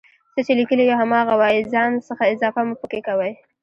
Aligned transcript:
څه 0.33 0.41
چې 0.45 0.53
ليکلي 0.59 0.83
وي 0.85 0.95
هماغه 1.01 1.33
وايئ 1.37 1.61
ځان 1.73 1.91
څخه 2.07 2.23
اضافه 2.33 2.61
مه 2.67 2.75
پکې 2.81 2.99
کوئ 3.07 3.31